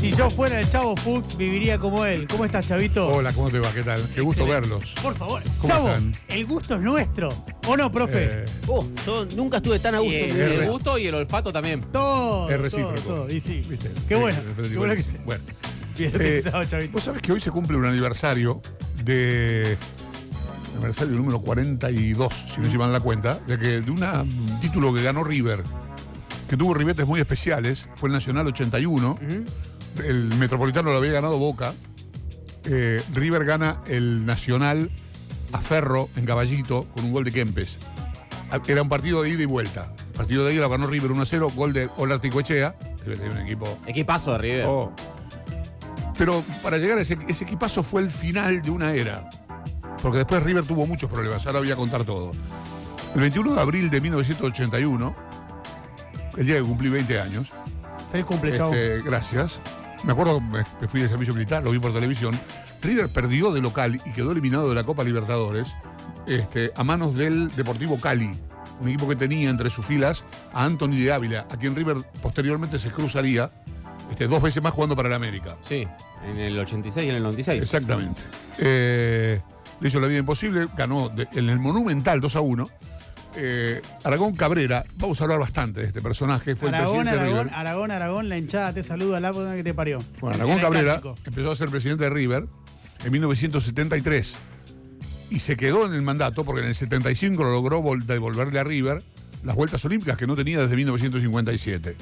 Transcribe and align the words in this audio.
Si 0.00 0.12
yo 0.12 0.30
fuera 0.30 0.58
el 0.58 0.66
chavo 0.68 0.96
Fuchs, 0.96 1.36
viviría 1.36 1.76
como 1.76 2.06
él. 2.06 2.26
¿Cómo 2.26 2.46
estás, 2.46 2.66
chavito? 2.66 3.06
Hola, 3.06 3.34
¿cómo 3.34 3.50
te 3.50 3.58
va? 3.58 3.70
¿Qué 3.72 3.82
tal? 3.82 4.00
Qué 4.14 4.22
gusto 4.22 4.44
Excelente. 4.44 4.68
verlos. 4.70 4.94
Por 5.02 5.14
favor. 5.14 5.42
¿Cómo 5.60 5.68
Chavo, 5.68 5.88
están? 5.88 6.16
el 6.28 6.46
gusto 6.46 6.74
es 6.76 6.80
nuestro. 6.80 7.28
¿O 7.66 7.76
no, 7.76 7.92
profe? 7.92 8.24
Eh, 8.30 8.44
Oh, 8.66 8.86
yo 9.04 9.26
nunca 9.36 9.58
estuve 9.58 9.78
tan 9.78 9.94
a 9.96 9.98
gusto. 9.98 10.14
Y 10.14 10.16
el, 10.20 10.70
gusto 10.70 10.96
y 10.98 11.06
el 11.06 11.14
olfato 11.14 11.52
también. 11.52 11.82
todo. 11.92 12.48
es 12.48 12.56
todo, 12.56 12.62
recíproco. 12.62 13.00
todo. 13.00 13.30
Y 13.30 13.40
sí. 13.40 13.60
¿Viste? 13.68 13.90
Qué 14.08 14.14
bueno. 14.14 14.38
Qué 14.62 14.78
bueno 14.78 14.94
que 14.94 15.02
sí. 15.02 15.18
Bueno. 15.24 15.44
Bien 15.98 16.12
Eh, 16.18 16.42
chavito. 16.66 16.92
Vos 16.92 17.04
sabés 17.04 17.20
que 17.20 17.32
hoy 17.32 17.40
se 17.40 17.50
cumple 17.50 17.76
un 17.76 17.84
aniversario 17.84 18.62
de. 19.04 19.76
Aniversario 20.76 21.14
número 21.14 21.40
42, 21.40 22.32
si 22.54 22.60
no 22.62 22.70
se 22.70 22.78
mal 22.78 22.90
la 22.90 23.00
cuenta, 23.00 23.38
de 23.46 23.58
que 23.58 23.82
de 23.82 23.90
una- 23.90 24.22
un 24.22 24.60
título 24.60 24.94
que 24.94 25.02
ganó 25.02 25.22
River, 25.24 25.62
que 26.48 26.56
tuvo 26.56 26.72
ribetes 26.72 27.06
muy 27.06 27.20
especiales, 27.20 27.86
fue 27.96 28.08
el 28.08 28.14
Nacional 28.14 28.46
81, 28.46 29.18
el 30.04 30.34
Metropolitano 30.36 30.90
lo 30.90 30.98
había 30.98 31.12
ganado 31.12 31.38
Boca, 31.38 31.74
eh, 32.64 33.02
River 33.12 33.44
gana 33.44 33.80
el 33.86 34.24
Nacional 34.26 34.90
a 35.52 35.58
Ferro 35.58 36.08
en 36.16 36.26
Caballito 36.26 36.84
con 36.94 37.04
un 37.04 37.12
gol 37.12 37.24
de 37.24 37.32
Kempes. 37.32 37.78
Era 38.66 38.82
un 38.82 38.88
partido 38.88 39.22
de 39.22 39.30
ida 39.30 39.42
y 39.42 39.46
vuelta. 39.46 39.92
El 40.08 40.12
partido 40.12 40.44
de 40.44 40.54
ida 40.54 40.62
lo 40.62 40.68
ganó 40.68 40.86
River 40.86 41.12
1 41.12 41.22
a 41.22 41.26
0, 41.26 41.52
gol 41.54 41.72
de 41.72 41.88
Olarticoechea, 41.96 42.74
un 43.06 43.38
equipo 43.38 43.78
Equipazo 43.86 44.32
de 44.32 44.38
River. 44.38 44.66
Oh. 44.66 44.92
Pero 46.18 46.44
para 46.62 46.78
llegar 46.78 46.98
a 46.98 47.02
ese, 47.02 47.16
ese 47.28 47.44
equipazo 47.44 47.82
fue 47.82 48.02
el 48.02 48.10
final 48.10 48.60
de 48.60 48.70
una 48.70 48.94
era. 48.94 49.28
Porque 50.02 50.18
después 50.18 50.42
River 50.42 50.64
tuvo 50.64 50.86
muchos 50.86 51.08
problemas, 51.08 51.46
ahora 51.46 51.60
voy 51.60 51.70
a 51.70 51.76
contar 51.76 52.04
todo. 52.04 52.32
El 53.14 53.20
21 53.22 53.54
de 53.54 53.60
abril 53.60 53.90
de 53.90 54.00
1981, 54.00 55.16
el 56.36 56.46
día 56.46 56.56
que 56.56 56.62
cumplí 56.62 56.88
20 56.88 57.20
años, 57.20 57.52
Feliz 58.10 58.26
cumple, 58.26 58.52
este, 58.52 59.02
gracias. 59.02 59.62
Me 60.04 60.12
acuerdo 60.12 60.42
que 60.80 60.88
fui 60.88 61.00
de 61.00 61.08
servicio 61.08 61.34
militar, 61.34 61.62
lo 61.62 61.70
vi 61.70 61.78
por 61.78 61.92
televisión. 61.92 62.38
River 62.82 63.08
perdió 63.10 63.52
de 63.52 63.60
local 63.60 64.00
y 64.04 64.12
quedó 64.12 64.32
eliminado 64.32 64.68
de 64.68 64.74
la 64.74 64.84
Copa 64.84 65.04
Libertadores 65.04 65.74
este, 66.26 66.72
a 66.74 66.82
manos 66.84 67.14
del 67.14 67.54
Deportivo 67.54 67.98
Cali, 67.98 68.34
un 68.80 68.88
equipo 68.88 69.06
que 69.08 69.16
tenía 69.16 69.50
entre 69.50 69.68
sus 69.68 69.84
filas 69.84 70.24
a 70.54 70.64
Anthony 70.64 70.96
de 70.96 71.12
Ávila, 71.12 71.46
a 71.50 71.56
quien 71.58 71.76
River 71.76 71.98
posteriormente 72.22 72.78
se 72.78 72.90
cruzaría 72.90 73.50
este, 74.10 74.26
dos 74.26 74.40
veces 74.42 74.62
más 74.62 74.72
jugando 74.72 74.96
para 74.96 75.08
el 75.08 75.14
América. 75.14 75.56
Sí, 75.62 75.86
en 76.26 76.38
el 76.38 76.58
86 76.58 77.06
y 77.06 77.10
en 77.10 77.16
el 77.16 77.22
96. 77.22 77.62
Exactamente. 77.62 78.22
Eh, 78.58 79.40
le 79.80 79.88
hizo 79.88 80.00
la 80.00 80.06
vida 80.08 80.18
imposible, 80.20 80.66
ganó 80.76 81.10
de- 81.10 81.28
en 81.32 81.50
el 81.50 81.58
Monumental 81.58 82.20
2 82.22 82.36
a 82.36 82.40
1. 82.40 82.68
Eh, 83.36 83.80
Aragón 84.02 84.34
Cabrera, 84.34 84.84
vamos 84.96 85.20
a 85.20 85.24
hablar 85.24 85.38
bastante 85.38 85.80
de 85.80 85.86
este 85.86 86.02
personaje, 86.02 86.56
fue 86.56 86.68
Aragón, 86.68 86.96
el 86.96 87.02
presidente 87.04 87.10
de 87.12 87.20
Aragón, 87.30 87.44
River. 87.46 87.58
Aragón, 87.60 87.90
Aragón, 87.92 88.28
la 88.28 88.36
hinchada 88.38 88.72
te 88.72 88.82
saluda, 88.82 89.20
la 89.20 89.32
que 89.32 89.62
te 89.62 89.72
parió. 89.72 90.00
Bueno, 90.20 90.34
Aragón 90.36 90.58
Era 90.58 90.62
Cabrera 90.62 91.00
empezó 91.24 91.52
a 91.52 91.56
ser 91.56 91.68
presidente 91.70 92.04
de 92.04 92.10
River 92.10 92.46
en 93.04 93.12
1973 93.12 94.36
y 95.30 95.38
se 95.38 95.54
quedó 95.54 95.86
en 95.86 95.94
el 95.94 96.02
mandato 96.02 96.44
porque 96.44 96.62
en 96.62 96.68
el 96.68 96.74
75 96.74 97.44
lo 97.44 97.52
logró 97.52 97.80
vol- 97.82 98.04
devolverle 98.04 98.58
a 98.58 98.64
River 98.64 99.02
las 99.44 99.54
vueltas 99.54 99.84
olímpicas 99.84 100.16
que 100.16 100.26
no 100.26 100.34
tenía 100.34 100.60
desde 100.60 100.74
1957. 100.76 101.96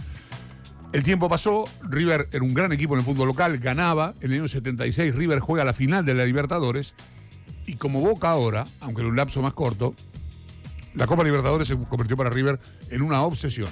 El 0.94 1.02
tiempo 1.02 1.28
pasó, 1.28 1.68
River 1.82 2.28
era 2.32 2.42
un 2.42 2.54
gran 2.54 2.72
equipo 2.72 2.94
en 2.94 3.00
el 3.00 3.04
fútbol 3.04 3.28
local, 3.28 3.58
ganaba, 3.58 4.14
en 4.22 4.32
el 4.32 4.38
año 4.40 4.48
76 4.48 5.14
River 5.14 5.40
juega 5.40 5.62
la 5.64 5.74
final 5.74 6.06
de 6.06 6.14
la 6.14 6.24
Libertadores 6.24 6.94
y 7.66 7.74
como 7.74 8.00
Boca 8.00 8.30
ahora, 8.30 8.66
aunque 8.80 9.02
en 9.02 9.08
un 9.08 9.16
lapso 9.16 9.42
más 9.42 9.52
corto, 9.52 9.94
la 10.94 11.06
Copa 11.06 11.24
Libertadores 11.24 11.68
se 11.68 11.76
convirtió 11.86 12.16
para 12.16 12.30
River 12.30 12.58
en 12.90 13.02
una 13.02 13.22
obsesión. 13.22 13.68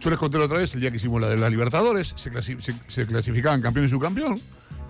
Yo 0.00 0.10
les 0.10 0.18
conté 0.18 0.38
la 0.38 0.44
otra 0.46 0.58
vez, 0.58 0.74
el 0.74 0.80
día 0.80 0.90
que 0.90 0.96
hicimos 0.96 1.20
la 1.20 1.28
de 1.28 1.36
las 1.36 1.50
Libertadores, 1.50 2.12
se, 2.16 2.32
clasi- 2.32 2.60
se- 2.60 2.74
se 2.88 3.06
clasificaban 3.06 3.62
campeón 3.62 3.86
y 3.86 3.88
subcampeón, 3.88 4.40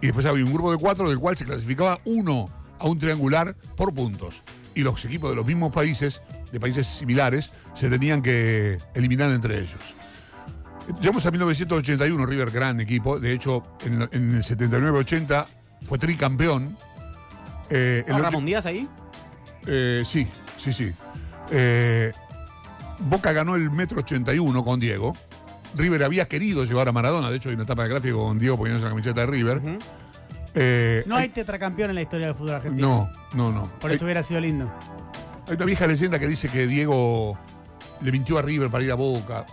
y 0.00 0.06
después 0.06 0.24
había 0.26 0.44
un 0.44 0.52
grupo 0.52 0.72
de 0.72 0.78
cuatro 0.78 1.08
del 1.08 1.18
cual 1.18 1.36
se 1.36 1.44
clasificaba 1.44 2.00
uno 2.06 2.48
a 2.78 2.86
un 2.86 2.98
triangular 2.98 3.54
por 3.76 3.92
puntos. 3.92 4.42
Y 4.74 4.80
los 4.80 5.04
equipos 5.04 5.28
de 5.30 5.36
los 5.36 5.44
mismos 5.46 5.70
países, 5.72 6.22
de 6.50 6.58
países 6.58 6.86
similares, 6.86 7.50
se 7.74 7.90
tenían 7.90 8.22
que 8.22 8.78
eliminar 8.94 9.30
entre 9.30 9.58
ellos. 9.58 9.80
Llegamos 11.00 11.24
a 11.26 11.30
1981, 11.30 12.26
River, 12.26 12.50
gran 12.50 12.80
equipo. 12.80 13.20
De 13.20 13.32
hecho, 13.32 13.62
en, 13.84 14.02
en 14.12 14.34
el 14.36 14.42
79-80 14.42 15.46
fue 15.84 15.98
tricampeón. 15.98 16.76
Eh, 17.70 18.02
el 18.06 18.14
¿Ah, 18.14 18.16
ulti- 18.18 18.22
Ramón 18.22 18.46
Díaz 18.46 18.66
ahí? 18.66 18.88
eh, 19.66 20.02
sí, 20.04 20.26
sí, 20.62 20.72
sí. 20.72 20.92
Eh, 21.50 22.12
Boca 23.00 23.32
ganó 23.32 23.56
el 23.56 23.70
metro 23.70 23.98
81 23.98 24.64
con 24.64 24.78
Diego. 24.80 25.16
River 25.74 26.04
había 26.04 26.28
querido 26.28 26.64
llevar 26.64 26.88
a 26.88 26.92
Maradona, 26.92 27.30
de 27.30 27.36
hecho 27.36 27.48
hay 27.48 27.54
una 27.54 27.64
etapa 27.64 27.82
de 27.84 27.88
gráfico 27.88 28.24
con 28.26 28.38
Diego 28.38 28.56
poniéndose 28.58 28.84
la 28.84 28.90
camiseta 28.90 29.20
de 29.22 29.26
River. 29.26 29.60
Eh, 30.54 31.02
No 31.06 31.16
hay 31.16 31.30
tetracampeón 31.30 31.90
en 31.90 31.94
la 31.96 32.02
historia 32.02 32.26
del 32.26 32.34
fútbol 32.36 32.54
argentino. 32.56 33.10
no, 33.34 33.50
no, 33.50 33.60
no. 33.60 33.72
Por 33.80 33.90
eso 33.90 34.04
hubiera 34.04 34.22
sido 34.22 34.40
lindo. 34.40 34.70
Hay 35.48 35.54
una 35.56 35.64
vieja 35.64 35.86
leyenda 35.86 36.18
que 36.18 36.26
dice 36.28 36.48
que 36.48 36.66
Diego 36.66 37.38
le 38.02 38.12
mintió 38.12 38.38
a 38.38 38.42
River 38.42 38.70
para 38.70 38.84
ir 38.84 38.92
a 38.92 38.94
Boca. 38.94 39.46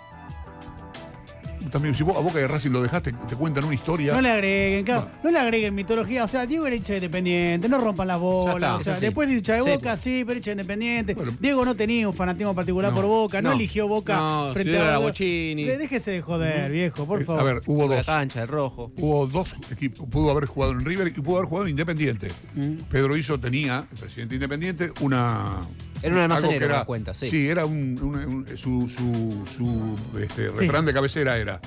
También, 1.70 1.94
si 1.96 2.04
vos 2.04 2.16
a 2.16 2.20
Boca 2.20 2.40
de 2.40 2.48
Racing 2.48 2.72
lo 2.72 2.82
dejaste, 2.82 3.14
te 3.14 3.36
cuentan 3.36 3.64
una 3.64 3.76
historia. 3.76 4.14
No 4.14 4.22
le 4.22 4.30
agreguen, 4.32 4.84
claro, 4.86 5.08
no, 5.24 5.32
le 5.32 5.40
agreguen 5.40 5.74
mitología. 5.76 6.24
O 6.24 6.28
sea, 6.28 6.46
Diego 6.46 6.66
era 6.68 6.76
hincha 6.76 6.94
de 6.94 6.98
independiente, 6.98 7.68
no 7.70 7.78
rompan 7.80 8.08
las 8.08 8.20
bolas. 8.20 8.56
está, 8.56 8.76
o 8.76 8.80
sea, 8.84 8.96
sí. 8.96 9.02
después 9.02 9.30
hincha 9.30 9.54
de 9.56 9.64
Sí, 9.64 9.70
Boca, 9.70 9.98
sí, 9.98 10.24
pero 10.26 10.38
hincha 10.38 10.50
de 10.52 10.62
independiente. 10.62 11.14
Bueno. 11.14 11.34
Diego 11.40 11.66
no 11.66 11.76
tenía 11.76 12.08
un 12.08 12.14
fanatismo 12.14 12.54
particular 12.56 12.92
No, 12.92 12.96
por 12.96 13.06
Boca, 13.06 13.42
no, 13.42 13.50
no. 13.50 13.56
eligió 13.56 13.88
Boca 13.88 14.16
No, 14.18 14.50
frente 14.54 14.78
a 14.80 14.84
Boca. 14.96 14.98
Bochini. 15.00 15.64
Déjese 15.66 16.12
de 16.12 16.22
joder, 16.22 16.72
viejo, 16.72 17.06
por 17.06 17.22
Eh, 17.22 17.26
favor. 17.26 17.42
A 17.42 17.44
ver, 17.44 17.62
hubo 17.68 17.88
La 17.88 17.98
dos. 17.98 18.06
cancha, 18.06 18.42
el 18.44 18.48
rojo. 18.48 18.92
Hubo 18.98 19.28
dos 19.28 19.56
equipos. 19.72 20.08
Pudo 20.10 20.32
haber 20.32 20.46
jugado 20.46 20.74
en 20.74 20.86
River 20.86 21.08
y 21.08 21.12
pudo 21.22 21.38
haber 21.38 21.48
jugado 21.50 21.66
en 21.66 21.72
Independiente. 21.72 22.30
Mm. 22.56 22.74
Pedro 22.90 23.16
Hizo 23.18 23.40
tenía, 23.40 23.86
el 23.92 23.98
presidente 23.98 24.36
Independiente, 24.36 24.92
una. 25.02 25.58
Era 26.02 26.16
un 26.16 26.22
almacenero, 26.22 26.60
que 26.60 26.66
era- 26.66 26.86
cuenta, 26.86 27.14
sí. 27.14 27.50
era 27.50 27.66
un, 27.66 28.00
un- 28.02 28.16
un- 28.16 28.58
su, 28.58 28.88
su, 28.88 29.46
su, 29.46 29.98
este, 30.20 30.54
Sí. 30.54 30.60
refrán 30.62 30.86
de 30.86 30.94
cabecera 30.94 31.38
era: 31.38 31.60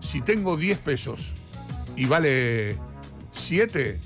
si 0.00 0.20
tengo 0.20 0.56
10 0.56 0.78
pesos 0.78 1.34
y 1.96 2.06
vale 2.06 2.76
7, 3.32 3.98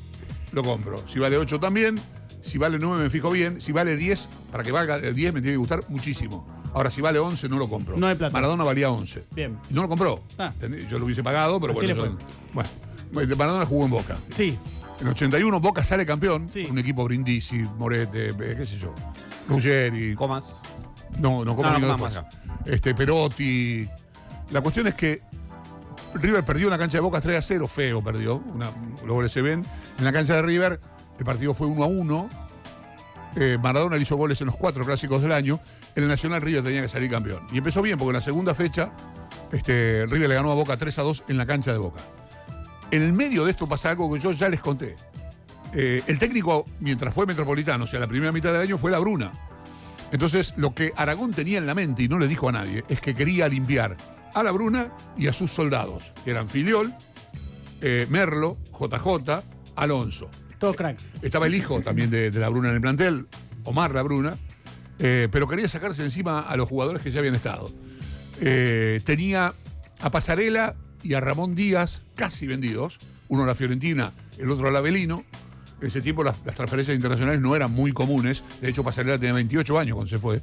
lo 0.53 0.63
compro. 0.63 1.03
Si 1.09 1.19
vale 1.19 1.37
8 1.37 1.59
también. 1.61 2.01
Si 2.43 2.59
vale 2.59 2.79
9 2.79 3.03
me 3.05 3.11
fijo 3.11 3.31
bien. 3.31 3.61
Si 3.61 3.73
vale 3.73 3.97
10, 3.97 4.29
para 4.53 4.63
que 4.63 4.71
valga 4.71 4.97
el 4.97 5.15
10 5.15 5.33
me 5.35 5.41
tiene 5.41 5.55
que 5.55 5.59
gustar 5.59 5.85
muchísimo. 5.89 6.47
Ahora, 6.75 6.91
si 6.91 7.01
vale 7.01 7.19
11, 7.19 7.49
no 7.49 7.59
lo 7.59 7.69
compro. 7.69 7.97
No 7.97 8.07
hay 8.07 8.15
plata. 8.15 8.33
Maradona 8.33 8.63
valía 8.63 8.91
11. 8.91 9.25
Bien. 9.33 9.59
Y 9.71 9.75
no 9.75 9.83
lo 9.83 9.89
compró. 9.89 10.23
Ah. 10.39 10.53
Yo 10.89 10.99
lo 10.99 11.07
hubiese 11.07 11.25
pagado, 11.25 11.59
pero 11.61 11.73
Así 11.73 11.87
bueno. 11.87 12.17
bueno, 12.53 12.69
bueno, 13.13 13.37
Maradona 13.37 13.67
jugó 13.67 13.85
en 13.87 13.91
Boca. 13.91 14.17
Sí, 14.33 14.57
En 15.01 15.09
81 15.09 15.61
Boca 15.61 15.83
sale 15.85 16.07
campeón. 16.07 16.49
Sí. 16.51 16.67
Un 16.71 16.79
equipo 16.79 17.05
Brindisi, 17.05 17.59
Morete, 17.79 18.33
qué 18.37 18.65
sé 18.65 18.79
yo. 18.79 18.95
Ruggeri. 19.49 20.15
Comas. 20.15 20.63
No, 21.19 21.45
no, 21.45 21.57
como 21.57 21.71
No, 21.71 21.79
no, 21.79 21.89
Comas. 21.89 22.23
Este, 22.65 22.95
Perotti. 22.95 23.89
La 24.51 24.61
cuestión 24.61 24.87
es 24.87 24.95
que 24.95 25.23
River 26.15 26.45
perdió 26.45 26.67
en 26.67 26.71
la 26.73 26.79
cancha 26.79 26.99
de 26.99 27.03
Boca 27.03 27.21
3 27.21 27.39
a 27.39 27.43
0, 27.43 27.69
feo 27.69 28.03
perdió. 28.03 28.37
Una, 28.37 28.71
los 29.05 29.15
goles 29.15 29.33
se 29.33 29.43
ven. 29.43 29.65
En 29.99 30.05
la 30.05 30.13
cancha 30.13 30.35
de 30.35 30.43
River, 30.43 30.81
el 31.19 31.25
partido 31.25 31.55
fue 31.55 31.67
1 31.67 31.83
a 31.83 31.87
1. 31.87 32.29
Eh, 33.37 33.59
Maradona 33.61 33.97
le 33.97 34.03
hizo 34.03 34.17
goles 34.17 34.41
en 34.41 34.47
los 34.47 34.57
cuatro 34.57 34.85
clásicos 34.85 35.21
del 35.23 35.33
año. 35.33 35.61
En 35.95 36.05
el 36.05 36.09
Nacional 36.09 36.41
River 36.41 36.65
tenía 36.65 36.83
que 36.83 36.89
salir 36.89 37.11
campeón. 37.11 37.47
Y 37.53 37.59
empezó 37.59 37.83
bien, 37.83 37.99
porque 37.99 38.11
en 38.11 38.15
la 38.15 38.21
segunda 38.21 38.55
fecha, 38.55 38.93
este, 39.53 40.07
River 40.07 40.29
le 40.29 40.35
ganó 40.35 40.51
a 40.53 40.55
Boca 40.55 40.77
3 40.77 40.99
a 40.99 41.03
2 41.03 41.25
en 41.29 41.37
la 41.37 41.47
cancha 41.47 41.73
de 41.73 41.79
Boca. 41.79 42.01
En 42.91 43.03
el 43.03 43.13
medio 43.13 43.45
de 43.45 43.51
esto 43.51 43.67
pasa 43.67 43.91
algo 43.91 44.13
que 44.13 44.21
yo 44.21 44.33
ya 44.33 44.49
les 44.49 44.61
conté. 44.61 44.97
Eh, 45.75 46.03
el 46.07 46.19
técnico, 46.19 46.67
mientras 46.81 47.15
fue 47.15 47.27
metropolitano, 47.27 47.85
o 47.85 47.87
sea, 47.87 48.01
la 48.01 48.07
primera 48.07 48.33
mitad 48.33 48.53
del 48.53 48.63
año 48.63 48.79
fue 48.79 48.91
la 48.91 48.99
Bruna. 48.99 49.33
Entonces, 50.13 50.55
lo 50.57 50.75
que 50.75 50.93
Aragón 50.97 51.33
tenía 51.35 51.59
en 51.59 51.67
la 51.67 51.75
mente 51.75 52.05
y 52.05 52.09
no 52.09 52.19
le 52.19 52.29
dijo 52.29 52.49
a 52.49 52.53
nadie 52.53 52.85
es 52.89 53.01
que 53.01 53.15
quería 53.15 53.49
limpiar 53.49 53.97
a 54.35 54.43
la 54.43 54.53
Bruna 54.53 54.93
y 55.17 55.27
a 55.27 55.33
sus 55.33 55.51
soldados, 55.51 56.13
que 56.25 56.31
eran 56.31 56.49
Filiol, 56.49 56.95
eh, 57.83 58.07
Merlo, 58.09 58.57
JJ, 58.73 59.43
Alonso. 59.77 60.31
todos 60.59 60.77
cracks. 60.77 61.13
Estaba 61.23 61.47
el 61.47 61.55
hijo 61.55 61.81
también 61.81 62.09
de, 62.11 62.31
de 62.31 62.41
la 62.41 62.49
Bruna 62.49 62.69
en 62.69 62.77
el 62.77 62.81
plantel, 62.81 63.27
Omar 63.65 63.93
la 63.93 64.03
Bruna, 64.03 64.37
eh, 64.99 65.29
pero 65.31 65.47
quería 65.49 65.69
sacarse 65.69 66.05
encima 66.05 66.41
a 66.41 66.57
los 66.57 66.69
jugadores 66.69 67.03
que 67.03 67.11
ya 67.11 67.19
habían 67.19 67.35
estado. 67.35 67.71
Eh, 68.41 69.01
tenía 69.05 69.55
a 70.01 70.11
Pasarela 70.11 70.75
y 71.03 71.15
a 71.15 71.21
Ramón 71.21 71.55
Díaz 71.55 72.03
casi 72.15 72.47
vendidos, 72.47 72.99
uno 73.29 73.43
a 73.43 73.47
la 73.47 73.55
Fiorentina, 73.55 74.13
el 74.39 74.51
otro 74.51 74.69
al 74.69 74.77
Avelino. 74.77 75.25
Ese 75.81 76.01
tiempo 76.01 76.25
las, 76.25 76.41
transferencias 76.43 76.95
internacionales 76.95 77.41
no 77.41 77.55
eran 77.55 77.71
muy 77.71 77.93
comunes, 77.93 78.43
de 78.61 78.71
hecho 78.71 78.83
Pasarela 78.83 79.19
tenía 79.19 79.35
28 79.35 79.79
años 79.79 79.95
cuando 79.95 80.09
se 80.09 80.19
fue. 80.19 80.41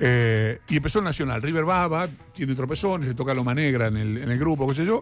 Eh, 0.00 0.58
y 0.68 0.76
empezó 0.76 0.98
el 0.98 1.04
Nacional. 1.04 1.40
River 1.40 1.68
va, 1.68 2.08
tiene 2.32 2.54
tropezones, 2.54 3.08
le 3.08 3.14
toca 3.14 3.32
Loma 3.32 3.54
Negra 3.54 3.86
en 3.86 3.96
el, 3.96 4.18
en 4.18 4.30
el 4.30 4.38
grupo, 4.38 4.68
qué 4.68 4.74
sé 4.74 4.84
yo. 4.84 5.00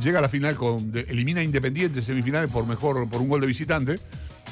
Llega 0.00 0.18
a 0.18 0.22
la 0.22 0.28
final 0.28 0.54
con. 0.54 0.92
de- 0.92 1.00
elimina 1.08 1.42
Independiente 1.42 1.98
en 1.98 2.04
semifinales 2.04 2.50
por 2.50 2.66
mejor, 2.66 3.08
por 3.08 3.20
un 3.20 3.28
gol 3.28 3.40
de 3.40 3.46
visitante. 3.46 3.98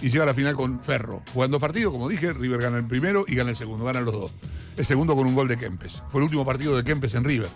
Y 0.02 0.10
llega 0.10 0.24
a 0.24 0.26
la 0.26 0.34
final 0.34 0.54
con 0.54 0.82
Ferro. 0.82 1.22
Jugando 1.32 1.58
partido, 1.58 1.90
como 1.90 2.08
dije, 2.08 2.32
River 2.34 2.60
gana 2.60 2.76
el 2.76 2.84
primero 2.84 3.24
y 3.26 3.34
gana 3.34 3.50
el 3.50 3.56
segundo, 3.56 3.84
ganan 3.86 4.04
los 4.04 4.12
dos. 4.12 4.32
El 4.76 4.84
segundo 4.84 5.14
con 5.16 5.26
un 5.26 5.34
gol 5.34 5.48
de 5.48 5.56
Kempes. 5.56 6.02
Fue 6.10 6.20
el 6.20 6.24
último 6.24 6.44
partido 6.44 6.76
de 6.76 6.84
Kempes 6.84 7.14
en 7.14 7.24
River. 7.24 7.48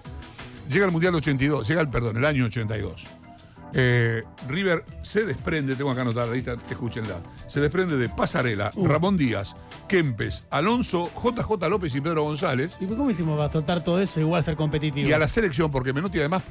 Llega 0.70 0.86
al 0.86 0.90
Mundial 0.92 1.14
82, 1.16 1.68
llega 1.68 1.82
el, 1.82 1.90
perdón, 1.90 2.16
el 2.16 2.24
año 2.24 2.46
82. 2.46 3.08
Eh, 3.72 4.24
River 4.48 4.84
se 5.02 5.24
desprende, 5.24 5.76
tengo 5.76 5.90
acá 5.90 6.02
anotada 6.02 6.26
la 6.26 6.34
lista, 6.34 6.56
escúchenla. 6.68 7.20
Se 7.46 7.60
desprende 7.60 7.96
de 7.96 8.08
Pasarela, 8.08 8.70
Ramón 8.76 9.16
Díaz, 9.16 9.54
Kempes, 9.88 10.44
Alonso, 10.50 11.10
JJ 11.14 11.68
López 11.68 11.94
y 11.94 12.00
Pedro 12.00 12.22
González. 12.24 12.72
¿Y 12.80 12.86
cómo 12.86 13.08
hicimos 13.10 13.36
para 13.36 13.48
soltar 13.48 13.82
todo 13.82 14.00
eso 14.00 14.18
igual 14.20 14.42
ser 14.42 14.56
competitivo? 14.56 15.08
Y 15.08 15.12
a 15.12 15.18
la 15.18 15.28
selección, 15.28 15.70
porque 15.70 15.92
Menotti 15.92 16.18
además 16.18 16.42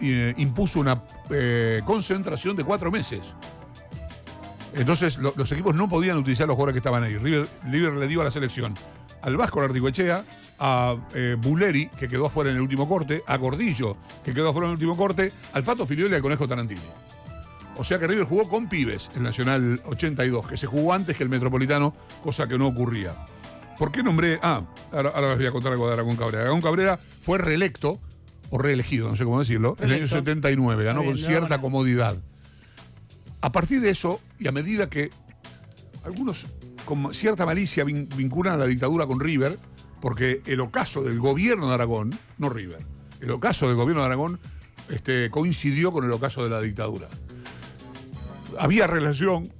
eh, 0.00 0.34
impuso 0.36 0.80
una 0.80 1.02
eh, 1.30 1.80
concentración 1.86 2.56
de 2.56 2.64
cuatro 2.64 2.90
meses. 2.90 3.20
Entonces 4.74 5.18
lo- 5.18 5.32
los 5.36 5.50
equipos 5.52 5.74
no 5.74 5.88
podían 5.88 6.16
utilizar 6.16 6.46
los 6.48 6.54
jugadores 6.56 6.74
que 6.74 6.78
estaban 6.78 7.02
ahí. 7.04 7.16
River, 7.16 7.48
River 7.64 7.94
le 7.94 8.08
dio 8.08 8.20
a 8.20 8.24
la 8.24 8.30
selección 8.30 8.74
al 9.22 9.36
Vasco 9.36 9.60
Articoechea, 9.60 10.24
a 10.58 10.96
eh, 11.14 11.36
Bulleri, 11.38 11.88
que 11.88 12.08
quedó 12.08 12.26
afuera 12.26 12.50
en 12.50 12.56
el 12.56 12.62
último 12.62 12.88
corte, 12.88 13.22
a 13.26 13.36
Gordillo, 13.36 13.96
que 14.24 14.32
quedó 14.34 14.50
afuera 14.50 14.66
en 14.68 14.72
el 14.72 14.76
último 14.76 14.96
corte, 14.96 15.32
al 15.52 15.64
Pato 15.64 15.86
Filioli 15.86 16.12
y 16.12 16.16
al 16.16 16.22
Conejo 16.22 16.46
Tarantini. 16.48 16.80
O 17.76 17.82
sea 17.82 17.98
que 17.98 18.06
River 18.06 18.24
jugó 18.24 18.48
con 18.48 18.68
pibes 18.68 19.10
el 19.16 19.22
Nacional 19.24 19.80
82, 19.86 20.46
que 20.46 20.56
se 20.56 20.66
jugó 20.66 20.92
antes 20.92 21.16
que 21.16 21.24
el 21.24 21.28
Metropolitano, 21.28 21.92
cosa 22.22 22.46
que 22.46 22.56
no 22.56 22.68
ocurría. 22.68 23.16
¿Por 23.78 23.90
qué 23.90 24.04
nombré? 24.04 24.38
Ah, 24.42 24.62
ahora, 24.92 25.10
ahora 25.10 25.28
les 25.30 25.38
voy 25.38 25.46
a 25.46 25.50
contar 25.50 25.72
algo 25.72 25.88
de 25.88 25.94
Aragón 25.94 26.14
Cabrera. 26.16 26.42
Aragón 26.42 26.60
Cabrera 26.62 26.96
fue 26.96 27.38
reelecto, 27.38 28.00
o 28.50 28.58
reelegido, 28.58 29.08
no 29.08 29.16
sé 29.16 29.24
cómo 29.24 29.40
decirlo, 29.40 29.74
en 29.78 29.84
el 29.86 29.90
año 29.90 29.94
Reelecto. 30.06 30.16
79, 30.18 30.84
ganó 30.84 31.02
con 31.04 31.18
cierta 31.18 31.60
comodidad. 31.60 32.16
A 33.40 33.50
partir 33.50 33.80
de 33.80 33.90
eso, 33.90 34.20
y 34.38 34.46
a 34.46 34.52
medida 34.52 34.88
que 34.88 35.10
algunos 36.04 36.46
con 36.84 37.12
cierta 37.12 37.44
malicia 37.44 37.84
vin- 37.84 38.08
vinculan 38.14 38.54
a 38.54 38.58
la 38.58 38.66
dictadura 38.66 39.06
con 39.06 39.18
River, 39.18 39.58
porque 40.04 40.42
el 40.44 40.60
ocaso 40.60 41.02
del 41.02 41.18
gobierno 41.18 41.68
de 41.68 41.74
Aragón, 41.76 42.18
no 42.36 42.50
River, 42.50 42.80
el 43.22 43.30
ocaso 43.30 43.68
del 43.68 43.76
gobierno 43.76 44.02
de 44.02 44.06
Aragón 44.08 44.38
este, 44.90 45.30
coincidió 45.30 45.92
con 45.92 46.04
el 46.04 46.10
ocaso 46.10 46.44
de 46.44 46.50
la 46.50 46.60
dictadura. 46.60 47.08
Había 48.58 48.86
relación 48.86 49.50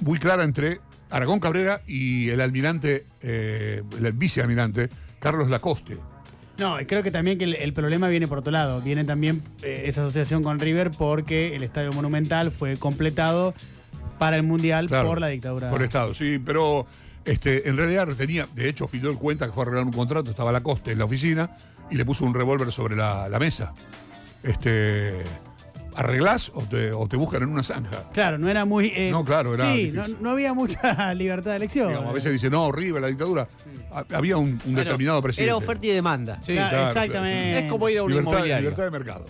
muy 0.00 0.18
clara 0.18 0.42
entre 0.44 0.80
Aragón 1.10 1.38
Cabrera 1.38 1.82
y 1.86 2.30
el 2.30 2.40
almirante, 2.40 3.04
eh, 3.20 3.82
el 3.98 4.12
vicealmirante 4.14 4.88
Carlos 5.18 5.50
Lacoste. 5.50 5.98
No, 6.56 6.78
creo 6.88 7.02
que 7.02 7.10
también 7.10 7.36
que 7.36 7.44
el, 7.44 7.54
el 7.54 7.74
problema 7.74 8.08
viene 8.08 8.26
por 8.26 8.38
otro 8.38 8.52
lado. 8.52 8.80
Viene 8.80 9.04
también 9.04 9.42
eh, 9.62 9.82
esa 9.84 10.00
asociación 10.00 10.42
con 10.42 10.60
River 10.60 10.92
porque 10.92 11.56
el 11.56 11.62
Estadio 11.62 11.92
Monumental 11.92 12.52
fue 12.52 12.78
completado 12.78 13.52
para 14.18 14.36
el 14.36 14.44
Mundial 14.44 14.88
Claro, 14.88 15.08
por 15.08 15.20
la 15.20 15.28
dictadura. 15.28 15.68
Por 15.68 15.82
Estado, 15.82 16.14
sí, 16.14 16.38
pero 16.42 16.86
este, 17.24 17.68
en 17.68 17.76
realidad 17.76 18.08
tenía, 18.16 18.46
de 18.54 18.68
hecho, 18.68 18.86
Fidel 18.88 19.16
cuenta 19.18 19.46
que 19.46 19.52
fue 19.52 19.62
a 19.62 19.66
arreglar 19.66 19.86
un 19.86 19.92
contrato, 19.92 20.30
estaba 20.30 20.52
Lacoste 20.52 20.92
en 20.92 20.98
la 20.98 21.04
oficina 21.06 21.50
y 21.90 21.96
le 21.96 22.04
puso 22.04 22.24
un 22.24 22.34
revólver 22.34 22.70
sobre 22.72 22.96
la, 22.96 23.28
la 23.28 23.38
mesa. 23.38 23.72
Este, 24.42 25.22
¿Arreglás 25.96 26.50
o 26.54 26.62
te, 26.62 26.90
o 26.92 27.06
te 27.06 27.16
buscan 27.16 27.44
en 27.44 27.50
una 27.50 27.62
zanja? 27.62 28.10
Claro, 28.12 28.36
no 28.36 28.48
era 28.50 28.64
muy. 28.64 28.92
eh, 28.96 29.10
No, 29.12 29.24
claro, 29.24 29.54
era 29.54 29.72
Sí, 29.72 29.92
no, 29.94 30.06
no 30.20 30.30
había 30.30 30.52
mucha 30.52 31.14
libertad 31.14 31.52
de 31.52 31.56
elección. 31.58 31.88
Digamos, 31.88 32.10
a 32.10 32.12
veces 32.12 32.32
dice, 32.32 32.50
no, 32.50 32.64
horrible 32.64 33.00
la 33.00 33.06
dictadura. 33.06 33.46
Ha- 33.92 34.04
Había 34.16 34.36
un, 34.36 34.60
un 34.66 34.74
determinado 34.74 35.22
presidente. 35.22 35.46
Era 35.50 35.56
oferta 35.56 35.86
y 35.86 35.90
demanda. 35.90 36.38
Sí, 36.42 36.54
Claro, 36.54 36.70
claro, 36.70 36.88
exactamente. 36.88 37.58
Es 37.60 37.70
como 37.70 37.88
ir 37.88 37.98
a 37.98 38.02
un 38.02 38.10
libertad, 38.10 38.32
inmobiliario. 38.32 38.70
libertad 38.70 38.84
de 38.84 38.90
mercado. 38.90 39.26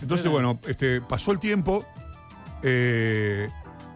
Entonces, 0.00 0.30
bueno, 0.30 0.58
este, 0.68 1.00
pasó 1.00 1.32
el 1.32 1.40
tiempo 1.40 1.84
eh, 2.62 3.48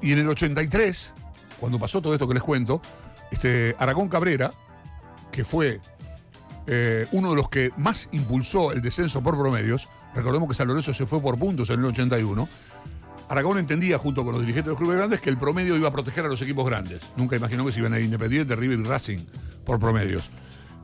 y 0.03 0.11
en 0.12 0.19
el 0.19 0.29
83, 0.29 1.15
cuando 1.61 1.79
pasó 1.79 2.03
todo 2.03 2.12
esto 2.15 2.27
que 2.27 2.35
les 2.35 2.43
cuento, 2.43 2.83
este, 3.31 3.77
Aragón 3.79 4.09
Cabrera, 4.09 4.53
que 5.31 5.45
fue 5.45 5.81
eh, 6.67 7.07
uno 7.13 7.31
de 7.31 7.37
los 7.37 7.49
que 7.49 7.71
más 7.77 8.09
impulsó 8.13 8.73
el 8.73 8.83
descenso 8.83 9.23
por 9.23 9.39
promedios, 9.39 9.89
recordemos 10.15 10.49
que 10.49 10.55
San 10.55 10.69
Lorenzo 10.69 10.93
se 10.95 11.07
fue 11.07 11.21
por 11.21 11.39
puntos 11.39 11.71
en 11.71 11.81
el 11.81 11.87
81, 11.87 12.49
Aragón 13.29 13.59
entendía, 13.59 13.99
junto 13.99 14.25
con 14.25 14.33
los 14.33 14.41
dirigentes 14.41 14.67
de 14.67 14.71
los 14.71 14.79
clubes 14.79 14.97
grandes, 14.97 15.21
que 15.21 15.29
el 15.29 15.37
promedio 15.37 15.77
iba 15.77 15.89
a 15.89 15.91
proteger 15.91 16.25
a 16.25 16.29
los 16.29 16.41
equipos 16.41 16.65
grandes. 16.65 17.03
Nunca 17.17 17.37
imaginó 17.37 17.65
que 17.67 17.73
se 17.73 17.81
iban 17.81 17.93
a 17.93 17.99
ir 17.99 18.07
Independiente, 18.07 18.57
River 18.57 18.79
y 18.79 18.83
Racing 18.85 19.19
por 19.65 19.79
promedios. 19.79 20.31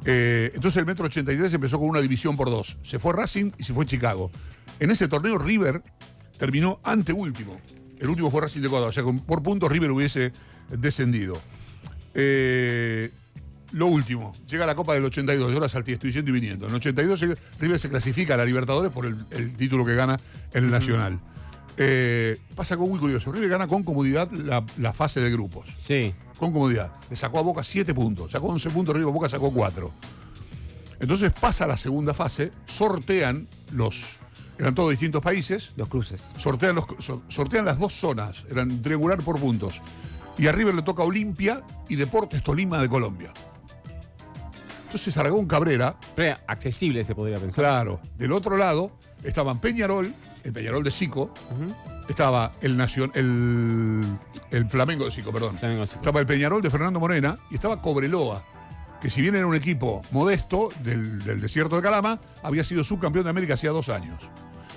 Eh, 0.05 0.53
entonces 0.55 0.77
el 0.79 0.87
Metro 0.87 1.07
83 1.07 1.55
empezó 1.55 1.79
con 1.79 1.89
una 1.89 2.01
división 2.01 2.37
por 2.37 2.51
dos. 2.51 2.77
Se 2.83 2.99
fue 2.99 3.15
Racing 3.15 3.53
y 3.57 3.65
se 3.65 3.73
fue 3.73 3.87
Chicago. 3.87 4.31
En 4.79 4.91
ese 4.91 5.09
torneo 5.09 5.39
River 5.39 5.83
terminó 6.39 6.81
anteúltimo. 6.83 7.59
El 7.99 8.11
último 8.11 8.31
fue 8.31 8.43
Racing 8.43 8.61
de 8.61 8.69
Córdoba. 8.69 8.91
O 8.91 8.93
sea, 8.93 9.05
por 9.05 9.43
puntos 9.43 9.73
River 9.73 9.91
hubiese 9.91 10.33
descendido. 10.69 11.41
Eh, 12.15 13.11
lo 13.73 13.87
último, 13.87 14.33
llega 14.49 14.67
la 14.67 14.75
Copa 14.77 14.95
del 14.95 15.05
82, 15.05 15.53
yo 15.53 15.59
la 15.61 15.69
salté, 15.69 15.95
estoy 15.95 16.13
yendo 16.13 16.31
y 16.31 16.35
viniendo. 16.35 16.67
En 16.67 16.71
el 16.71 16.77
82 16.77 17.19
llega- 17.21 17.35
River 17.59 17.79
se 17.81 17.89
clasifica 17.89 18.35
a 18.35 18.37
la 18.37 18.45
Libertadores 18.45 18.93
por 18.93 19.05
el, 19.07 19.17
el 19.31 19.57
título 19.57 19.85
que 19.85 19.95
gana 19.95 20.19
en 20.53 20.65
el 20.65 20.71
Nacional. 20.71 21.19
Eh, 21.77 22.39
pasa 22.55 22.75
algo 22.75 22.87
muy 22.87 23.01
curioso, 23.01 23.33
River 23.33 23.49
gana 23.49 23.67
con 23.67 23.83
comodidad 23.83 24.31
la, 24.31 24.65
la 24.79 24.93
fase 24.93 25.21
de 25.21 25.29
grupos, 25.33 25.71
Sí. 25.75 26.15
con 26.39 26.53
comodidad. 26.53 26.93
Le 27.11 27.17
sacó 27.17 27.41
a 27.41 27.43
Boca 27.43 27.65
7 27.65 27.93
puntos, 27.95 28.31
sacó 28.31 28.47
11 28.47 28.71
puntos, 28.71 28.95
River 28.95 29.13
Boca 29.13 29.29
sacó 29.29 29.53
4. 29.53 29.93
Entonces 31.01 31.33
pasa 31.33 31.67
la 31.67 31.77
segunda 31.77 32.15
fase, 32.15 32.53
sortean 32.67 33.49
los, 33.73 34.21
eran 34.57 34.73
todos 34.77 34.91
distintos 34.91 35.21
países, 35.21 35.73
Los 35.77 35.89
cruces. 35.89 36.27
sortean, 36.37 36.77
los, 36.77 36.85
sor- 37.01 37.23
sortean 37.29 37.65
las 37.65 37.81
dos 37.81 37.93
zonas, 37.93 38.45
eran 38.49 38.81
triangular 38.83 39.21
por 39.25 39.41
puntos. 39.41 39.83
Y 40.39 40.47
a 40.49 40.53
River 40.53 40.75
le 40.75 40.83
toca 40.83 41.03
Olimpia 41.03 41.63
y 41.89 41.97
Deportes 41.97 42.43
Tolima 42.43 42.79
de 42.79 42.89
Colombia. 42.89 43.33
Entonces 44.85 45.17
Aragón 45.17 45.47
Cabrera, 45.47 45.97
Pero 46.15 46.37
accesible 46.47 47.03
se 47.05 47.15
podría 47.15 47.39
pensar. 47.39 47.63
claro, 47.65 48.01
del 48.17 48.33
otro 48.33 48.57
lado 48.57 48.93
estaban 49.23 49.59
Peñarol, 49.61 50.15
el 50.45 50.53
Peñarol 50.53 50.85
de 50.85 50.91
Sico, 50.91 51.33
estaba 52.09 52.53
el, 52.61 52.77
Nacion- 52.79 53.11
el, 53.15 54.05
el 54.57 54.71
Flamengo 54.71 55.05
de 55.07 55.13
Sico, 55.13 55.33
perdón. 55.33 55.59
Flamengo 55.59 55.81
de 55.83 55.87
Sico. 55.89 55.99
Estaba 56.01 56.21
el 56.21 56.27
Peñarol 56.27 56.63
de 56.63 56.71
Fernando 56.71 57.01
Morena 57.01 57.39
y 57.51 57.55
estaba 57.55 57.81
Cobreloa, 57.83 58.45
que 59.01 59.11
si 59.11 59.21
bien 59.23 59.35
era 59.35 59.47
un 59.47 59.55
equipo 59.57 60.03
modesto 60.13 60.71
del, 60.83 61.25
del 61.25 61.41
desierto 61.41 61.77
de 61.77 61.83
Calama, 61.83 62.21
había 62.43 62.63
sido 62.63 62.85
subcampeón 62.85 63.25
de 63.25 63.31
América 63.31 63.55
hacía 63.55 63.71
dos 63.71 63.89
años. 63.89 64.31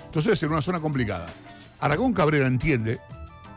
Entonces 0.06 0.42
era 0.42 0.50
una 0.52 0.62
zona 0.62 0.80
complicada. 0.80 1.28
Aragón 1.80 2.12
Cabrera 2.12 2.46
entiende 2.48 2.98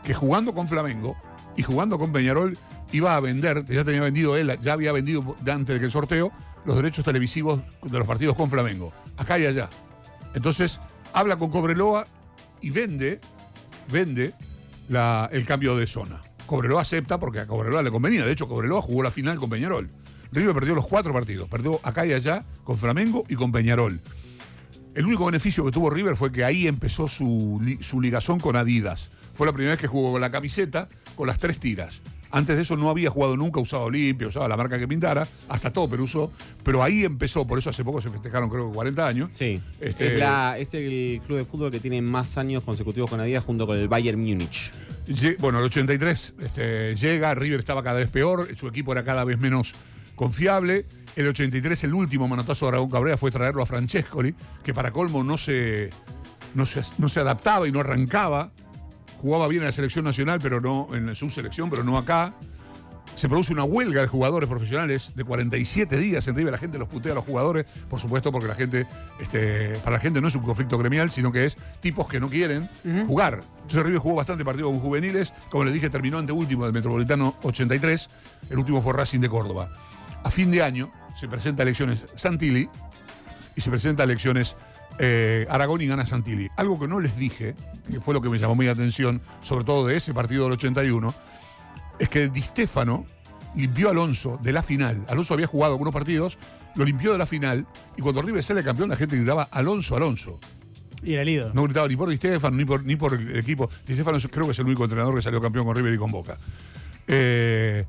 que 0.04 0.14
jugando 0.14 0.54
con 0.54 0.68
Flamengo 0.68 1.16
y 1.56 1.62
jugando 1.62 1.98
con 1.98 2.12
Peñarol 2.12 2.58
iba 2.92 3.16
a 3.16 3.20
vender, 3.20 3.64
ya 3.66 3.84
tenía 3.84 4.00
vendido 4.00 4.36
él, 4.36 4.58
ya 4.62 4.74
había 4.74 4.92
vendido 4.92 5.36
antes 5.46 5.80
del 5.80 5.90
sorteo, 5.90 6.30
los 6.64 6.76
derechos 6.76 7.04
televisivos 7.04 7.60
de 7.82 7.98
los 7.98 8.06
partidos 8.06 8.36
con 8.36 8.50
Flamengo, 8.50 8.92
acá 9.16 9.38
y 9.38 9.46
allá. 9.46 9.68
Entonces 10.34 10.80
habla 11.12 11.36
con 11.36 11.50
Cobreloa 11.50 12.06
y 12.60 12.70
vende, 12.70 13.20
vende 13.90 14.34
el 15.30 15.44
cambio 15.46 15.76
de 15.76 15.86
zona. 15.86 16.20
Cobreloa 16.46 16.82
acepta 16.82 17.18
porque 17.18 17.40
a 17.40 17.46
Cobreloa 17.46 17.82
le 17.82 17.90
convenía. 17.90 18.24
De 18.24 18.32
hecho, 18.32 18.48
Cobreloa 18.48 18.82
jugó 18.82 19.02
la 19.02 19.10
final 19.10 19.38
con 19.38 19.48
Peñarol. 19.48 19.90
River 20.32 20.54
perdió 20.54 20.74
los 20.74 20.86
cuatro 20.86 21.12
partidos. 21.12 21.48
Perdió 21.48 21.80
acá 21.82 22.06
y 22.06 22.12
allá 22.12 22.44
con 22.64 22.78
Flamengo 22.78 23.24
y 23.28 23.36
con 23.36 23.52
Peñarol. 23.52 24.00
El 24.94 25.06
único 25.06 25.24
beneficio 25.24 25.64
que 25.64 25.70
tuvo 25.70 25.88
River 25.88 26.16
fue 26.16 26.30
que 26.30 26.44
ahí 26.44 26.66
empezó 26.66 27.08
su, 27.08 27.60
su 27.80 28.00
ligazón 28.00 28.38
con 28.40 28.56
Adidas. 28.56 29.10
Fue 29.34 29.46
la 29.46 29.52
primera 29.52 29.72
vez 29.74 29.80
que 29.80 29.86
jugó 29.86 30.12
con 30.12 30.20
la 30.20 30.30
camiseta 30.30 30.88
con 31.14 31.26
las 31.26 31.38
tres 31.38 31.58
tiras. 31.58 32.00
Antes 32.34 32.56
de 32.56 32.62
eso 32.62 32.78
no 32.78 32.88
había 32.88 33.10
jugado 33.10 33.36
nunca, 33.36 33.60
usaba 33.60 33.84
Olimpia, 33.84 34.26
usaba 34.26 34.48
la 34.48 34.56
marca 34.56 34.78
que 34.78 34.88
pintara, 34.88 35.28
hasta 35.50 35.70
Topper 35.70 36.00
usó, 36.00 36.32
pero 36.62 36.82
ahí 36.82 37.04
empezó, 37.04 37.46
por 37.46 37.58
eso 37.58 37.68
hace 37.68 37.84
poco 37.84 38.00
se 38.00 38.08
festejaron 38.08 38.48
creo 38.48 38.68
que 38.70 38.74
40 38.74 39.06
años. 39.06 39.28
Sí. 39.34 39.60
Este- 39.78 40.14
Es, 40.14 40.18
la- 40.18 40.56
es 40.58 40.72
el 40.72 41.20
club 41.26 41.36
de 41.36 41.44
fútbol 41.44 41.70
que 41.70 41.78
tiene 41.78 42.00
más 42.00 42.38
años 42.38 42.62
consecutivos 42.62 43.10
con 43.10 43.20
Adidas 43.20 43.44
junto 43.44 43.66
con 43.66 43.76
el 43.76 43.86
Bayern 43.86 44.18
Múnich. 44.18 44.70
Bueno, 45.40 45.58
el 45.58 45.66
83 45.66 46.34
este, 46.40 46.94
llega, 46.96 47.34
River 47.34 47.58
estaba 47.60 47.82
cada 47.82 47.98
vez 47.98 48.08
peor, 48.08 48.48
su 48.56 48.66
equipo 48.66 48.92
era 48.92 49.04
cada 49.04 49.24
vez 49.24 49.38
menos 49.38 49.74
confiable. 50.14 50.86
El 51.16 51.28
83, 51.28 51.84
el 51.84 51.92
último 51.92 52.28
manotazo 52.28 52.64
de 52.64 52.68
Aragón 52.70 52.88
Cabrera 52.90 53.18
fue 53.18 53.30
traerlo 53.30 53.62
a 53.62 53.66
Francescoli, 53.66 54.34
que 54.64 54.72
para 54.72 54.90
colmo 54.90 55.22
no 55.22 55.36
se, 55.36 55.90
no 56.54 56.64
se, 56.64 56.80
no 56.96 57.10
se 57.10 57.20
adaptaba 57.20 57.68
y 57.68 57.72
no 57.72 57.80
arrancaba. 57.80 58.50
Jugaba 59.22 59.46
bien 59.46 59.62
en 59.62 59.66
la 59.66 59.72
selección 59.72 60.04
nacional, 60.04 60.40
pero 60.42 60.60
no 60.60 60.88
en 60.96 61.14
su 61.14 61.30
selección, 61.30 61.70
pero 61.70 61.84
no 61.84 61.96
acá. 61.96 62.34
Se 63.14 63.28
produce 63.28 63.52
una 63.52 63.62
huelga 63.62 64.00
de 64.00 64.08
jugadores 64.08 64.48
profesionales 64.48 65.12
de 65.14 65.22
47 65.22 65.96
días 65.96 66.26
en 66.26 66.34
River. 66.34 66.50
La 66.50 66.58
gente 66.58 66.76
los 66.76 66.88
putea 66.88 67.12
a 67.12 67.14
los 67.14 67.24
jugadores, 67.24 67.66
por 67.88 68.00
supuesto, 68.00 68.32
porque 68.32 68.48
la 68.48 68.56
gente, 68.56 68.84
este, 69.20 69.78
para 69.84 69.96
la 69.96 70.00
gente 70.00 70.20
no 70.20 70.26
es 70.26 70.34
un 70.34 70.42
conflicto 70.42 70.76
gremial, 70.76 71.08
sino 71.10 71.30
que 71.30 71.44
es 71.44 71.56
tipos 71.78 72.08
que 72.08 72.18
no 72.18 72.28
quieren 72.28 72.68
jugar. 73.06 73.44
Entonces 73.58 73.84
River 73.84 74.00
jugó 74.00 74.16
bastante 74.16 74.44
partido 74.44 74.70
con 74.70 74.80
juveniles. 74.80 75.32
Como 75.50 75.62
les 75.62 75.74
dije, 75.74 75.88
terminó 75.88 76.18
ante 76.18 76.32
último 76.32 76.64
del 76.64 76.72
Metropolitano 76.72 77.36
83. 77.42 78.10
El 78.50 78.58
último 78.58 78.82
fue 78.82 78.92
Racing 78.92 79.20
de 79.20 79.28
Córdoba. 79.28 79.70
A 80.24 80.30
fin 80.30 80.50
de 80.50 80.64
año 80.64 80.90
se 81.14 81.28
presenta 81.28 81.62
a 81.62 81.64
elecciones 81.64 82.06
Santilli 82.16 82.68
y 83.54 83.60
se 83.60 83.70
presenta 83.70 84.02
a 84.02 84.04
elecciones 84.04 84.56
eh, 84.98 85.46
Aragón 85.48 85.80
y 85.80 85.86
gana 85.86 86.06
Santilli. 86.06 86.48
Algo 86.56 86.78
que 86.78 86.88
no 86.88 87.00
les 87.00 87.16
dije, 87.16 87.54
que 87.90 88.00
fue 88.00 88.14
lo 88.14 88.20
que 88.20 88.28
me 88.28 88.38
llamó 88.38 88.54
mi 88.54 88.66
atención, 88.66 89.20
sobre 89.40 89.64
todo 89.64 89.86
de 89.86 89.96
ese 89.96 90.14
partido 90.14 90.44
del 90.44 90.52
81, 90.52 91.14
es 91.98 92.08
que 92.08 92.28
Di 92.28 92.42
Stefano 92.42 93.06
limpió 93.54 93.88
a 93.88 93.90
Alonso 93.90 94.38
de 94.42 94.52
la 94.52 94.62
final. 94.62 95.04
Alonso 95.08 95.34
había 95.34 95.46
jugado 95.46 95.74
algunos 95.74 95.92
partidos, 95.92 96.38
lo 96.74 96.84
limpió 96.84 97.12
de 97.12 97.18
la 97.18 97.26
final 97.26 97.66
y 97.96 98.02
cuando 98.02 98.22
River 98.22 98.42
sale 98.42 98.64
campeón 98.64 98.88
la 98.88 98.96
gente 98.96 99.16
gritaba 99.16 99.44
Alonso, 99.50 99.96
Alonso. 99.96 100.40
Y 101.02 101.14
era 101.14 101.22
el 101.22 101.28
ídolo. 101.28 101.54
No 101.54 101.64
gritaba 101.64 101.88
ni 101.88 101.96
por 101.96 102.08
Di 102.08 102.16
Stefano, 102.16 102.56
ni 102.56 102.64
por, 102.64 102.84
ni 102.84 102.96
por 102.96 103.14
el 103.14 103.36
equipo. 103.36 103.68
Di 103.86 103.94
Stefano 103.94 104.18
creo 104.30 104.46
que 104.46 104.52
es 104.52 104.58
el 104.58 104.66
único 104.66 104.84
entrenador 104.84 105.14
que 105.14 105.22
salió 105.22 105.40
campeón 105.40 105.66
con 105.66 105.76
River 105.76 105.94
y 105.94 105.98
con 105.98 106.10
Boca. 106.12 106.38
Eh, 107.08 107.84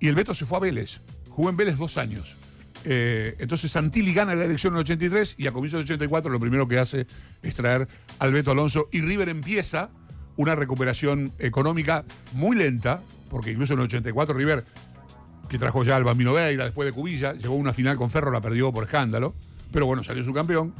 y 0.00 0.08
el 0.08 0.14
Beto 0.14 0.34
se 0.34 0.44
fue 0.44 0.58
a 0.58 0.60
Vélez. 0.60 1.00
Jugó 1.30 1.50
en 1.50 1.56
Vélez 1.56 1.78
dos 1.78 1.96
años. 1.96 2.36
Eh, 2.90 3.36
entonces 3.38 3.70
Santilli 3.70 4.14
gana 4.14 4.34
la 4.34 4.46
elección 4.46 4.72
en 4.72 4.78
el 4.78 4.80
83 4.80 5.34
y 5.36 5.46
a 5.46 5.52
comienzos 5.52 5.80
del 5.80 5.84
84 5.84 6.30
lo 6.30 6.40
primero 6.40 6.66
que 6.66 6.78
hace 6.78 7.06
es 7.42 7.54
traer 7.54 7.86
al 8.18 8.32
Beto 8.32 8.52
Alonso 8.52 8.88
y 8.90 9.02
River 9.02 9.28
empieza 9.28 9.90
una 10.38 10.54
recuperación 10.54 11.34
económica 11.38 12.06
muy 12.32 12.56
lenta, 12.56 13.02
porque 13.28 13.50
incluso 13.50 13.74
en 13.74 13.80
el 13.80 13.84
84 13.84 14.34
River, 14.34 14.64
que 15.50 15.58
trajo 15.58 15.84
ya 15.84 15.96
al 15.96 16.04
Bambino 16.04 16.32
Veira 16.32 16.64
después 16.64 16.86
de 16.86 16.92
Cubilla, 16.92 17.34
llegó 17.34 17.56
a 17.56 17.58
una 17.58 17.74
final 17.74 17.98
con 17.98 18.08
Ferro, 18.08 18.30
la 18.30 18.40
perdió 18.40 18.72
por 18.72 18.84
escándalo, 18.84 19.34
pero 19.70 19.84
bueno, 19.84 20.02
salió 20.02 20.24
su 20.24 20.32
campeón. 20.32 20.72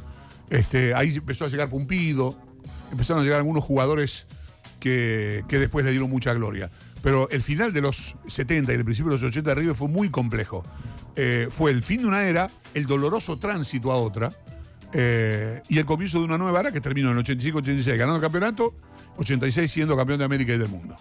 Este, 0.49 0.95
ahí 0.95 1.13
empezó 1.13 1.45
a 1.45 1.47
llegar 1.49 1.69
Pumpido, 1.69 2.35
empezaron 2.91 3.21
a 3.21 3.23
llegar 3.23 3.37
algunos 3.37 3.63
jugadores 3.63 4.25
que, 4.79 5.43
que 5.47 5.59
después 5.59 5.85
le 5.85 5.91
dieron 5.91 6.09
mucha 6.09 6.33
gloria. 6.33 6.71
Pero 7.03 7.29
el 7.29 7.43
final 7.43 7.71
de 7.71 7.81
los 7.81 8.17
70 8.25 8.71
y 8.71 8.75
el 8.77 8.83
principio 8.83 9.11
de 9.11 9.17
los 9.17 9.23
80 9.23 9.51
de 9.51 9.55
River 9.55 9.75
fue 9.75 9.89
muy 9.89 10.09
complejo. 10.09 10.65
Eh, 11.15 11.47
fue 11.51 11.71
el 11.71 11.81
fin 11.83 12.01
de 12.01 12.07
una 12.07 12.23
era, 12.23 12.49
el 12.73 12.85
doloroso 12.85 13.37
tránsito 13.37 13.91
a 13.91 13.95
otra, 13.97 14.31
eh, 14.93 15.61
y 15.69 15.77
el 15.77 15.85
comienzo 15.85 16.19
de 16.19 16.25
una 16.25 16.37
nueva 16.37 16.59
era 16.61 16.71
que 16.71 16.81
terminó 16.81 17.11
en 17.11 17.17
el 17.17 17.23
85-86 17.23 17.85
ganando 17.97 18.15
el 18.15 18.21
campeonato, 18.21 18.73
86 19.17 19.69
siendo 19.71 19.95
campeón 19.97 20.19
de 20.19 20.25
América 20.25 20.53
y 20.53 20.57
del 20.57 20.69
mundo. 20.69 20.95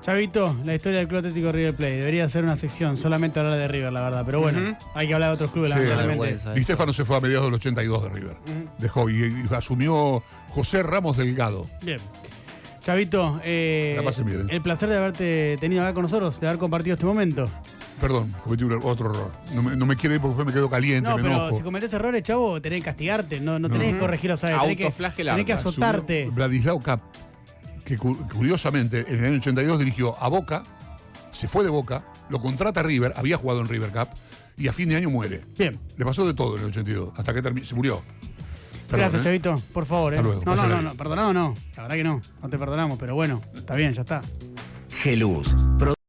Chavito, 0.00 0.56
la 0.64 0.74
historia 0.74 1.00
del 1.00 1.08
Club 1.08 1.18
Atlético 1.18 1.50
River 1.52 1.74
Plate. 1.74 1.96
Debería 1.96 2.28
ser 2.28 2.44
una 2.44 2.56
sección 2.56 2.96
solamente 2.96 3.40
hablar 3.40 3.58
de 3.58 3.66
River, 3.68 3.92
la 3.92 4.00
verdad. 4.02 4.22
Pero 4.24 4.40
bueno, 4.40 4.78
hay 4.94 5.08
que 5.08 5.12
hablar 5.12 5.30
de 5.30 5.34
otros 5.34 5.50
clubes, 5.50 5.72
Sí, 5.72 5.78
lamentablemente. 5.80 6.54
Di 6.54 6.62
Stefano 6.62 6.92
se 6.92 7.04
fue 7.04 7.16
a 7.16 7.20
mediados 7.20 7.46
del 7.46 7.54
82 7.54 8.02
de 8.04 8.08
River. 8.08 8.36
Dejó 8.78 9.10
y, 9.10 9.16
y 9.50 9.54
asumió 9.54 10.22
José 10.48 10.82
Ramos 10.84 11.16
Delgado. 11.16 11.68
Bien. 11.82 11.98
Chavito, 12.80 13.40
eh, 13.44 13.94
La 13.98 14.02
pasen 14.04 14.24
bien. 14.24 14.46
el 14.48 14.62
placer 14.62 14.88
de 14.88 14.96
haberte 14.96 15.56
tenido 15.60 15.82
acá 15.82 15.92
con 15.92 16.02
nosotros, 16.02 16.40
de 16.40 16.46
haber 16.46 16.58
compartido 16.58 16.94
este 16.94 17.04
momento. 17.04 17.50
Perdón, 18.00 18.32
cometí 18.44 18.62
un- 18.64 18.80
otro 18.84 19.10
error. 19.10 19.32
No 19.54 19.62
me, 19.62 19.76
no 19.76 19.84
me 19.86 19.96
quiero 19.96 20.14
ir 20.14 20.20
porque 20.20 20.44
me 20.44 20.52
quedo 20.52 20.70
caliente, 20.70 21.08
No, 21.10 21.16
me 21.16 21.22
pero 21.24 21.34
enojo. 21.34 21.56
si 21.56 21.62
cometés 21.62 21.92
errores, 21.92 22.22
chavo, 22.22 22.60
tenés 22.62 22.78
que 22.80 22.84
castigarte, 22.84 23.40
no, 23.40 23.58
no 23.58 23.68
tenés 23.68 23.94
que 23.94 23.98
corregir 23.98 24.30
los 24.30 24.42
errores, 24.44 24.76
tenés 24.76 24.94
que, 24.94 25.24
tenés 25.24 25.44
que 25.44 25.52
azotarte. 25.52 26.22
Asumió 26.22 26.36
Vladislao 26.36 26.80
Cap, 26.80 27.00
que 27.84 27.96
cu- 27.98 28.16
curiosamente 28.32 29.04
en 29.08 29.16
el 29.16 29.24
año 29.24 29.38
82 29.38 29.78
dirigió 29.80 30.16
a 30.22 30.28
Boca, 30.28 30.62
se 31.32 31.48
fue 31.48 31.64
de 31.64 31.70
Boca, 31.70 32.04
lo 32.30 32.40
contrata 32.40 32.82
River, 32.84 33.12
había 33.16 33.36
jugado 33.36 33.60
en 33.62 33.68
River 33.68 33.90
Cup, 33.90 34.08
y 34.56 34.68
a 34.68 34.72
fin 34.72 34.88
de 34.88 34.96
año 34.96 35.10
muere. 35.10 35.44
Bien. 35.58 35.78
Le 35.96 36.04
pasó 36.04 36.24
de 36.26 36.34
todo 36.34 36.54
en 36.56 36.62
el 36.62 36.68
82, 36.68 37.12
hasta 37.16 37.34
que 37.34 37.64
se 37.64 37.74
murió. 37.74 38.00
Perdón, 38.86 39.00
Gracias, 39.00 39.20
¿eh? 39.20 39.24
Chavito, 39.24 39.62
por 39.72 39.86
favor. 39.86 40.14
Hasta 40.14 40.20
eh. 40.20 40.24
luego, 40.24 40.42
no, 40.46 40.56
no, 40.56 40.66
no, 40.68 40.82
no, 40.82 40.94
perdonado 40.94 41.32
no. 41.34 41.54
La 41.76 41.82
verdad 41.82 41.96
que 41.96 42.04
no, 42.04 42.22
no 42.42 42.48
te 42.48 42.58
perdonamos, 42.58 42.96
pero 42.98 43.14
bueno, 43.14 43.42
está 43.54 43.74
bien, 43.74 43.92
ya 43.92 44.00
está. 44.02 44.22
Geluz, 44.90 45.54